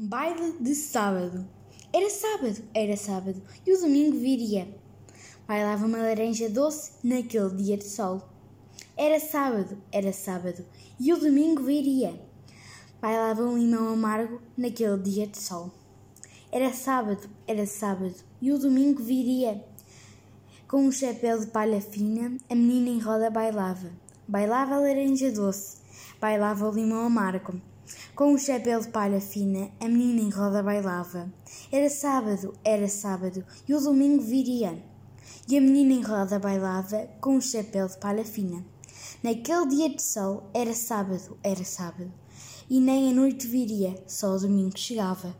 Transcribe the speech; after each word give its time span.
Baile 0.00 0.54
de 0.60 0.76
sábado. 0.76 1.44
Era 1.92 2.08
sábado, 2.08 2.62
era 2.72 2.96
sábado, 2.96 3.42
e 3.66 3.72
o 3.72 3.80
domingo 3.80 4.16
viria. 4.16 4.72
Bailava 5.44 5.86
uma 5.86 5.98
laranja 5.98 6.48
doce 6.48 6.92
naquele 7.02 7.50
dia 7.56 7.76
de 7.76 7.82
sol. 7.82 8.22
Era 8.96 9.18
sábado, 9.18 9.76
era 9.90 10.12
sábado, 10.12 10.64
e 11.00 11.12
o 11.12 11.18
domingo 11.18 11.64
viria. 11.64 12.14
Bailava 13.02 13.42
um 13.42 13.58
limão 13.58 13.92
amargo 13.92 14.40
naquele 14.56 14.98
dia 14.98 15.26
de 15.26 15.38
sol. 15.38 15.72
Era 16.52 16.72
sábado, 16.72 17.28
era 17.44 17.66
sábado, 17.66 18.14
e 18.40 18.52
o 18.52 18.58
domingo 18.58 19.02
viria. 19.02 19.64
Com 20.68 20.84
um 20.84 20.92
chapéu 20.92 21.40
de 21.40 21.48
palha 21.48 21.80
fina, 21.80 22.38
a 22.48 22.54
menina 22.54 22.88
em 22.88 23.00
roda 23.00 23.30
bailava. 23.30 23.90
Bailava 24.28 24.76
a 24.76 24.78
laranja 24.78 25.32
doce, 25.32 25.78
bailava 26.20 26.68
o 26.68 26.72
limão 26.72 27.04
amargo. 27.04 27.60
Com 28.14 28.32
um 28.32 28.38
chapéu 28.38 28.80
de 28.80 28.88
palha 28.88 29.20
fina, 29.20 29.70
a 29.80 29.88
menina 29.88 30.20
em 30.20 30.30
roda 30.30 30.62
bailava. 30.62 31.32
Era 31.70 31.88
sábado, 31.88 32.54
era 32.64 32.88
sábado, 32.88 33.44
e 33.68 33.74
o 33.74 33.80
domingo 33.80 34.22
viria. 34.22 34.82
E 35.48 35.56
a 35.56 35.60
menina 35.60 35.92
em 35.92 36.02
roda 36.02 36.38
bailava 36.38 37.08
com 37.20 37.36
um 37.36 37.40
chapéu 37.40 37.86
de 37.86 37.98
palha 37.98 38.24
fina. 38.24 38.64
Naquele 39.22 39.66
dia 39.66 39.88
de 39.88 40.02
sol, 40.02 40.50
era 40.54 40.74
sábado, 40.74 41.38
era 41.42 41.64
sábado, 41.64 42.12
e 42.68 42.80
nem 42.80 43.10
a 43.10 43.14
noite 43.14 43.46
viria, 43.46 43.94
só 44.06 44.34
o 44.34 44.38
domingo 44.38 44.76
chegava. 44.76 45.34